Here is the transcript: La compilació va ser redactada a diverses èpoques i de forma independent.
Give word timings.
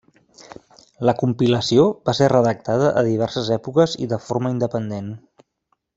La 1.09 1.13
compilació 1.19 1.83
va 2.11 2.15
ser 2.21 2.31
redactada 2.33 2.89
a 3.03 3.05
diverses 3.11 3.53
èpoques 3.59 3.95
i 4.07 4.11
de 4.15 4.23
forma 4.31 4.57
independent. 4.59 5.17